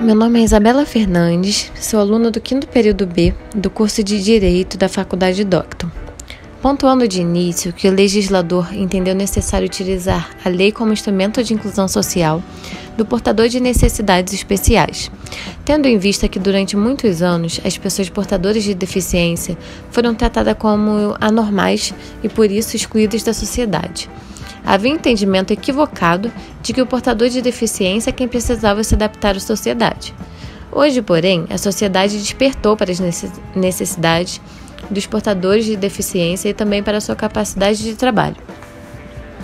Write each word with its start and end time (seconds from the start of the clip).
Meu 0.00 0.14
nome 0.14 0.40
é 0.40 0.42
Isabela 0.42 0.84
Fernandes, 0.84 1.70
sou 1.76 2.00
aluna 2.00 2.30
do 2.30 2.40
quinto 2.40 2.66
período 2.66 3.06
B 3.06 3.32
do 3.54 3.70
curso 3.70 4.02
de 4.02 4.20
Direito 4.22 4.76
da 4.76 4.88
Faculdade 4.88 5.44
Docton. 5.44 5.88
Pontuando 6.62 7.08
de 7.08 7.22
início 7.22 7.72
que 7.72 7.88
o 7.88 7.92
legislador 7.92 8.74
entendeu 8.74 9.14
necessário 9.14 9.64
utilizar 9.64 10.28
a 10.44 10.48
lei 10.50 10.70
como 10.70 10.92
instrumento 10.92 11.42
de 11.42 11.54
inclusão 11.54 11.88
social 11.88 12.42
do 12.98 13.06
portador 13.06 13.48
de 13.48 13.58
necessidades 13.58 14.34
especiais, 14.34 15.10
tendo 15.64 15.88
em 15.88 15.96
vista 15.96 16.28
que 16.28 16.38
durante 16.38 16.76
muitos 16.76 17.22
anos 17.22 17.58
as 17.64 17.78
pessoas 17.78 18.10
portadoras 18.10 18.62
de 18.62 18.74
deficiência 18.74 19.56
foram 19.90 20.14
tratadas 20.14 20.54
como 20.58 21.16
anormais 21.18 21.94
e 22.22 22.28
por 22.28 22.50
isso 22.50 22.76
excluídas 22.76 23.22
da 23.22 23.32
sociedade. 23.32 24.10
Havia 24.62 24.92
entendimento 24.92 25.54
equivocado 25.54 26.30
de 26.62 26.74
que 26.74 26.82
o 26.82 26.86
portador 26.86 27.30
de 27.30 27.40
deficiência 27.40 28.10
é 28.10 28.12
quem 28.12 28.28
precisava 28.28 28.84
se 28.84 28.94
adaptar 28.94 29.34
à 29.34 29.40
sociedade. 29.40 30.14
Hoje, 30.70 31.00
porém, 31.00 31.46
a 31.48 31.56
sociedade 31.56 32.18
despertou 32.18 32.76
para 32.76 32.92
as 32.92 33.00
necessidades 33.56 34.42
dos 34.90 35.06
portadores 35.06 35.64
de 35.64 35.76
deficiência 35.76 36.48
e 36.48 36.54
também 36.54 36.82
para 36.82 37.00
sua 37.00 37.16
capacidade 37.16 37.82
de 37.82 37.94
trabalho. 37.94 38.36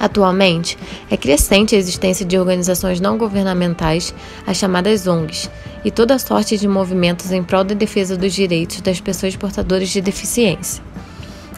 Atualmente, 0.00 0.78
é 1.10 1.16
crescente 1.16 1.74
a 1.74 1.78
existência 1.78 2.24
de 2.24 2.38
organizações 2.38 3.00
não 3.00 3.18
governamentais, 3.18 4.14
as 4.46 4.56
chamadas 4.56 5.06
ONGs, 5.08 5.50
e 5.84 5.90
toda 5.90 6.18
sorte 6.18 6.56
de 6.56 6.68
movimentos 6.68 7.32
em 7.32 7.42
prol 7.42 7.64
da 7.64 7.74
defesa 7.74 8.16
dos 8.16 8.32
direitos 8.32 8.80
das 8.80 9.00
pessoas 9.00 9.34
portadoras 9.34 9.88
de 9.88 10.00
deficiência. 10.00 10.82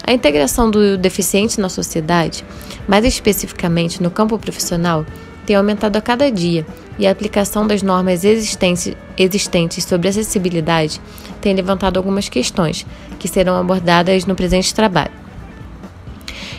A 0.06 0.12
integração 0.12 0.70
do 0.70 0.96
deficiente 0.96 1.60
na 1.60 1.68
sociedade, 1.68 2.44
mais 2.88 3.04
especificamente 3.04 4.02
no 4.02 4.10
campo 4.10 4.38
profissional, 4.38 5.04
tem 5.50 5.56
aumentado 5.56 5.96
a 5.96 6.00
cada 6.00 6.30
dia 6.30 6.64
e 6.96 7.08
a 7.08 7.10
aplicação 7.10 7.66
das 7.66 7.82
normas 7.82 8.22
existentes 8.22 9.84
sobre 9.84 10.06
acessibilidade 10.06 11.00
tem 11.40 11.52
levantado 11.52 11.96
algumas 11.96 12.28
questões 12.28 12.86
que 13.18 13.26
serão 13.26 13.56
abordadas 13.56 14.24
no 14.24 14.36
presente 14.36 14.72
trabalho. 14.72 15.10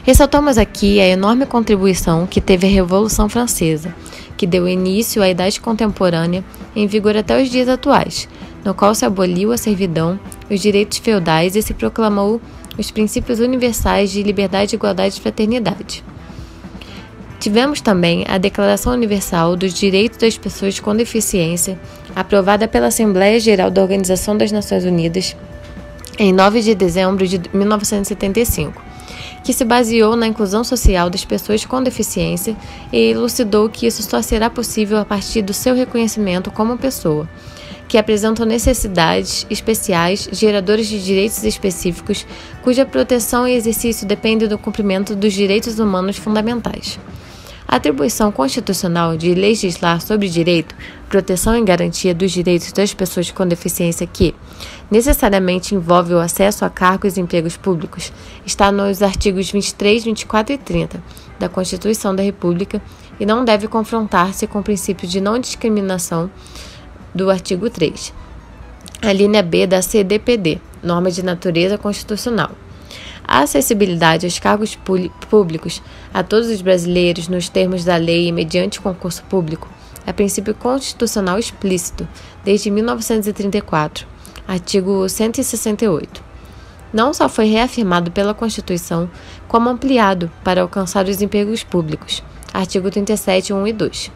Ressaltamos 0.03 0.57
aqui 0.57 0.99
a 0.99 1.07
enorme 1.07 1.45
contribuição 1.45 2.27
que 2.27 2.41
teve 2.41 2.67
a 2.67 2.69
Revolução 2.69 3.29
Francesa, 3.29 3.95
que 4.35 4.45
deu 4.45 4.67
início 4.67 5.23
à 5.23 5.29
Idade 5.29 5.61
Contemporânea 5.61 6.43
em 6.75 6.85
vigor 6.85 7.15
até 7.15 7.41
os 7.41 7.49
dias 7.49 7.69
atuais, 7.69 8.27
no 8.65 8.73
qual 8.73 8.93
se 8.93 9.05
aboliu 9.05 9.53
a 9.53 9.57
servidão, 9.57 10.19
os 10.49 10.59
direitos 10.59 10.97
feudais 10.97 11.55
e 11.55 11.61
se 11.61 11.73
proclamou 11.73 12.41
os 12.77 12.91
princípios 12.91 13.39
universais 13.39 14.11
de 14.11 14.21
liberdade, 14.21 14.75
igualdade 14.75 15.15
e 15.15 15.21
fraternidade. 15.21 16.03
Tivemos 17.41 17.81
também 17.81 18.23
a 18.27 18.37
Declaração 18.37 18.93
Universal 18.93 19.55
dos 19.55 19.73
Direitos 19.73 20.19
das 20.19 20.37
Pessoas 20.37 20.79
com 20.79 20.95
Deficiência, 20.95 21.75
aprovada 22.15 22.67
pela 22.67 22.85
Assembleia 22.85 23.39
Geral 23.39 23.71
da 23.71 23.81
Organização 23.81 24.37
das 24.37 24.51
Nações 24.51 24.85
Unidas 24.85 25.35
em 26.19 26.31
9 26.31 26.61
de 26.61 26.75
dezembro 26.75 27.27
de 27.27 27.41
1975 27.51 28.91
que 29.43 29.53
se 29.53 29.65
baseou 29.65 30.15
na 30.15 30.27
inclusão 30.27 30.63
social 30.63 31.09
das 31.09 31.25
pessoas 31.25 31.65
com 31.65 31.81
deficiência 31.81 32.55
e 32.93 33.09
elucidou 33.09 33.67
que 33.69 33.87
isso 33.87 34.03
só 34.03 34.21
será 34.21 34.47
possível 34.47 34.99
a 34.99 35.05
partir 35.05 35.41
do 35.41 35.51
seu 35.51 35.73
reconhecimento 35.73 36.51
como 36.51 36.77
pessoa, 36.77 37.27
que 37.87 37.97
apresentam 37.97 38.45
necessidades 38.45 39.47
especiais, 39.49 40.29
geradores 40.31 40.87
de 40.87 41.03
direitos 41.03 41.43
específicos, 41.43 42.23
cuja 42.61 42.85
proteção 42.85 43.47
e 43.47 43.55
exercício 43.55 44.05
dependem 44.05 44.47
do 44.47 44.59
cumprimento 44.59 45.15
dos 45.15 45.33
direitos 45.33 45.79
humanos 45.79 46.17
fundamentais. 46.17 46.99
A 47.71 47.77
atribuição 47.77 48.33
constitucional 48.33 49.15
de 49.15 49.33
legislar 49.33 50.01
sobre 50.01 50.27
direito, 50.27 50.75
proteção 51.07 51.57
e 51.57 51.63
garantia 51.63 52.13
dos 52.13 52.29
direitos 52.29 52.69
das 52.73 52.93
pessoas 52.93 53.31
com 53.31 53.47
deficiência 53.47 54.05
que 54.05 54.35
necessariamente 54.91 55.73
envolve 55.73 56.13
o 56.13 56.19
acesso 56.19 56.65
a 56.65 56.69
cargos 56.69 57.15
e 57.15 57.21
empregos 57.21 57.55
públicos 57.55 58.11
está 58.45 58.73
nos 58.73 59.01
artigos 59.01 59.49
23, 59.49 60.03
24 60.03 60.53
e 60.53 60.57
30 60.57 61.01
da 61.39 61.47
Constituição 61.47 62.13
da 62.13 62.21
República 62.21 62.81
e 63.17 63.25
não 63.25 63.45
deve 63.45 63.69
confrontar-se 63.69 64.45
com 64.47 64.59
o 64.59 64.63
princípio 64.63 65.07
de 65.07 65.21
não 65.21 65.39
discriminação 65.39 66.29
do 67.15 67.29
artigo 67.29 67.69
3. 67.69 68.13
A 69.01 69.13
linha 69.13 69.41
B 69.41 69.65
da 69.65 69.81
CDPD, 69.81 70.59
norma 70.83 71.09
de 71.09 71.23
natureza 71.23 71.77
constitucional. 71.77 72.51
A 73.33 73.43
acessibilidade 73.43 74.25
aos 74.25 74.39
cargos 74.39 74.77
públicos 75.29 75.81
a 76.13 76.21
todos 76.21 76.49
os 76.49 76.61
brasileiros 76.61 77.29
nos 77.29 77.47
termos 77.47 77.85
da 77.85 77.95
lei 77.95 78.27
e 78.27 78.31
mediante 78.31 78.81
concurso 78.81 79.23
público 79.23 79.69
é 80.05 80.11
princípio 80.11 80.53
constitucional 80.53 81.39
explícito 81.39 82.05
desde 82.43 82.69
1934, 82.69 84.05
artigo 84.45 85.07
168. 85.07 86.21
Não 86.91 87.13
só 87.13 87.29
foi 87.29 87.45
reafirmado 87.45 88.11
pela 88.11 88.33
Constituição, 88.33 89.09
como 89.47 89.69
ampliado 89.69 90.29
para 90.43 90.61
alcançar 90.61 91.05
os 91.05 91.21
empregos 91.21 91.63
públicos, 91.63 92.21
artigo 92.53 92.91
37, 92.91 93.53
1 93.53 93.65
e 93.65 93.71
2. 93.71 94.11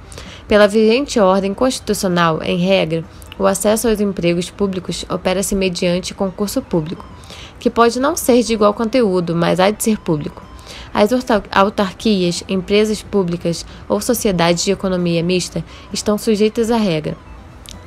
Pela 0.47 0.67
vigente 0.67 1.19
ordem 1.19 1.55
constitucional, 1.55 2.39
em 2.43 2.57
regra, 2.57 3.03
o 3.37 3.47
acesso 3.47 3.87
aos 3.87 3.99
empregos 3.99 4.49
públicos 4.49 5.03
opera-se 5.09 5.55
mediante 5.55 6.13
concurso 6.13 6.61
público, 6.61 7.03
que 7.59 7.69
pode 7.69 7.99
não 7.99 8.15
ser 8.15 8.43
de 8.43 8.53
igual 8.53 8.73
conteúdo, 8.73 9.35
mas 9.35 9.59
há 9.59 9.71
de 9.71 9.83
ser 9.83 9.99
público. 9.99 10.43
As 10.93 11.09
autarquias, 11.51 12.43
empresas 12.47 13.01
públicas 13.01 13.65
ou 13.89 13.99
sociedades 13.99 14.63
de 14.63 14.71
economia 14.71 15.23
mista 15.23 15.65
estão 15.91 16.17
sujeitas 16.17 16.69
à 16.69 16.77
regra, 16.77 17.17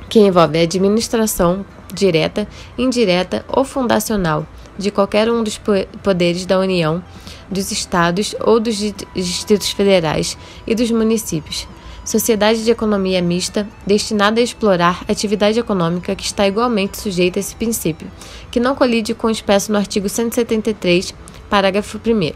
que 0.09 0.19
envolve 0.19 0.59
a 0.59 0.63
administração 0.63 1.65
direta, 1.93 2.47
indireta 2.77 3.45
ou 3.47 3.63
fundacional 3.63 4.45
de 4.77 4.91
qualquer 4.91 5.31
um 5.31 5.43
dos 5.43 5.59
poderes 6.03 6.45
da 6.45 6.59
União, 6.59 7.03
dos 7.49 7.71
estados 7.71 8.35
ou 8.41 8.59
dos 8.59 8.77
distritos 9.15 9.71
federais 9.71 10.37
e 10.67 10.75
dos 10.75 10.91
municípios, 10.91 11.67
sociedade 12.09 12.63
de 12.63 12.71
economia 12.71 13.21
mista 13.21 13.67
destinada 13.85 14.41
a 14.41 14.43
explorar 14.43 15.03
atividade 15.07 15.59
econômica 15.59 16.15
que 16.15 16.25
está 16.25 16.47
igualmente 16.47 16.97
sujeita 16.97 17.37
a 17.37 17.41
esse 17.41 17.55
princípio, 17.55 18.07
que 18.49 18.59
não 18.59 18.73
colide 18.73 19.13
com 19.13 19.27
o 19.27 19.29
expresso 19.29 19.71
no 19.71 19.77
artigo 19.77 20.09
173, 20.09 21.13
parágrafo 21.51 21.99
1. 21.99 22.31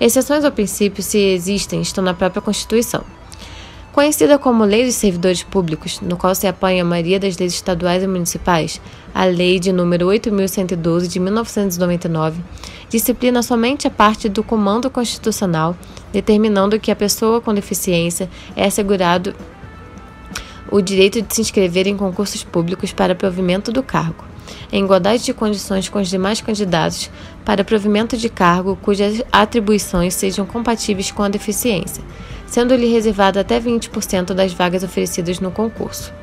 Exceções 0.00 0.44
ao 0.44 0.50
princípio, 0.50 1.04
se 1.04 1.18
existem, 1.18 1.80
estão 1.80 2.02
na 2.02 2.14
própria 2.14 2.42
Constituição. 2.42 3.04
Conhecida 3.92 4.40
como 4.40 4.64
Lei 4.64 4.84
dos 4.84 4.96
Servidores 4.96 5.44
Públicos, 5.44 6.00
no 6.00 6.16
qual 6.16 6.34
se 6.34 6.48
apanha 6.48 6.82
a 6.82 6.84
maioria 6.84 7.20
das 7.20 7.38
leis 7.38 7.54
estaduais 7.54 8.02
e 8.02 8.08
municipais, 8.08 8.80
a 9.14 9.24
Lei 9.24 9.60
de 9.60 9.72
número 9.72 10.08
8112 10.08 11.06
de 11.06 11.20
1999 11.20 12.42
disciplina 12.88 13.42
somente 13.42 13.86
a 13.86 13.90
parte 13.90 14.28
do 14.28 14.42
comando 14.42 14.90
constitucional, 14.90 15.76
determinando 16.16 16.80
que 16.80 16.90
a 16.90 16.96
pessoa 16.96 17.42
com 17.42 17.52
deficiência 17.52 18.30
é 18.56 18.64
assegurado 18.64 19.34
o 20.70 20.80
direito 20.80 21.20
de 21.20 21.34
se 21.34 21.42
inscrever 21.42 21.86
em 21.86 21.94
concursos 21.94 22.42
públicos 22.42 22.90
para 22.90 23.14
provimento 23.14 23.70
do 23.70 23.82
cargo, 23.82 24.24
em 24.72 24.82
igualdade 24.82 25.24
de 25.24 25.34
condições 25.34 25.90
com 25.90 26.00
os 26.00 26.08
demais 26.08 26.40
candidatos 26.40 27.10
para 27.44 27.62
provimento 27.62 28.16
de 28.16 28.30
cargo 28.30 28.78
cujas 28.80 29.22
atribuições 29.30 30.14
sejam 30.14 30.46
compatíveis 30.46 31.10
com 31.10 31.22
a 31.22 31.28
deficiência, 31.28 32.02
sendo-lhe 32.46 32.90
reservado 32.90 33.38
até 33.38 33.60
20% 33.60 34.32
das 34.32 34.54
vagas 34.54 34.82
oferecidas 34.82 35.38
no 35.38 35.50
concurso. 35.50 36.14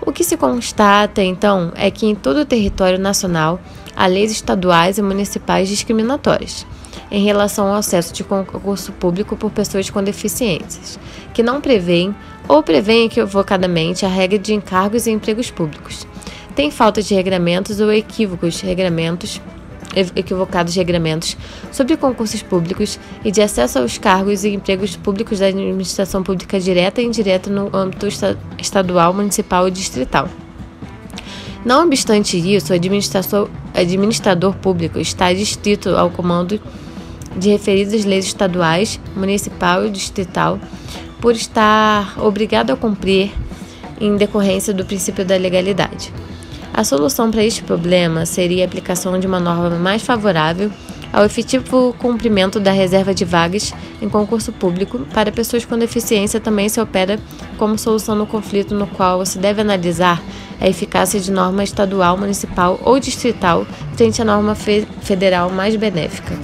O 0.00 0.12
que 0.12 0.24
se 0.24 0.36
constata, 0.36 1.22
então, 1.22 1.72
é 1.74 1.90
que 1.90 2.06
em 2.06 2.14
todo 2.14 2.40
o 2.40 2.44
território 2.44 2.98
nacional 2.98 3.60
há 3.96 4.06
leis 4.06 4.30
estaduais 4.30 4.98
e 4.98 5.02
municipais 5.02 5.68
discriminatórias 5.68 6.66
em 7.10 7.24
relação 7.24 7.68
ao 7.68 7.74
acesso 7.74 8.12
de 8.12 8.22
concurso 8.22 8.92
público 8.92 9.36
por 9.36 9.50
pessoas 9.50 9.88
com 9.88 10.02
deficiências, 10.02 10.98
que 11.32 11.42
não 11.42 11.60
prevêem 11.60 12.14
ou 12.46 12.62
prevêem 12.62 13.06
equivocadamente 13.06 14.04
a 14.04 14.08
regra 14.08 14.38
de 14.38 14.54
encargos 14.54 15.06
e 15.06 15.10
empregos 15.10 15.50
públicos. 15.50 16.06
Tem 16.54 16.70
falta 16.70 17.02
de 17.02 17.14
regramentos 17.14 17.80
ou 17.80 17.92
equívocos 17.92 18.60
regramentos 18.60 19.40
equivocados 20.14 20.74
regramentos 20.74 21.36
sobre 21.72 21.96
concursos 21.96 22.42
públicos 22.42 22.98
e 23.24 23.30
de 23.30 23.42
acesso 23.42 23.78
aos 23.78 23.98
cargos 23.98 24.44
e 24.44 24.50
empregos 24.50 24.96
públicos 24.96 25.38
da 25.38 25.46
administração 25.46 26.22
pública 26.22 26.58
direta 26.58 27.00
e 27.00 27.04
indireta 27.04 27.50
no 27.50 27.74
âmbito 27.74 28.06
estadual, 28.58 29.12
municipal 29.12 29.68
e 29.68 29.70
distrital. 29.70 30.28
Não 31.64 31.84
obstante 31.84 32.36
isso, 32.36 32.72
o 32.72 32.76
administrador 33.74 34.54
público 34.56 34.98
está 34.98 35.32
distrito 35.32 35.90
ao 35.90 36.10
comando 36.10 36.60
de 37.36 37.50
referidas 37.50 38.04
leis 38.04 38.26
estaduais, 38.26 39.00
municipal 39.14 39.84
e 39.84 39.90
distrital, 39.90 40.58
por 41.20 41.34
estar 41.34 42.14
obrigado 42.18 42.70
a 42.70 42.76
cumprir 42.76 43.32
em 44.00 44.16
decorrência 44.16 44.72
do 44.72 44.84
princípio 44.84 45.24
da 45.24 45.36
legalidade. 45.36 46.12
A 46.78 46.84
solução 46.84 47.28
para 47.28 47.42
este 47.42 47.60
problema 47.64 48.24
seria 48.24 48.62
a 48.62 48.66
aplicação 48.68 49.18
de 49.18 49.26
uma 49.26 49.40
norma 49.40 49.68
mais 49.70 50.00
favorável 50.00 50.70
ao 51.12 51.24
efetivo 51.24 51.92
cumprimento 51.98 52.60
da 52.60 52.70
reserva 52.70 53.12
de 53.12 53.24
vagas 53.24 53.74
em 54.00 54.08
concurso 54.08 54.52
público 54.52 55.00
para 55.12 55.32
pessoas 55.32 55.64
com 55.64 55.76
deficiência 55.76 56.38
também 56.38 56.68
se 56.68 56.80
opera 56.80 57.18
como 57.58 57.76
solução 57.76 58.14
no 58.14 58.28
conflito 58.28 58.76
no 58.76 58.86
qual 58.86 59.26
se 59.26 59.40
deve 59.40 59.60
analisar 59.60 60.22
a 60.60 60.68
eficácia 60.68 61.18
de 61.18 61.32
norma 61.32 61.64
estadual, 61.64 62.16
municipal 62.16 62.78
ou 62.84 63.00
distrital 63.00 63.66
frente 63.96 64.22
à 64.22 64.24
norma 64.24 64.54
fe 64.54 64.86
federal 65.00 65.50
mais 65.50 65.74
benéfica. 65.74 66.38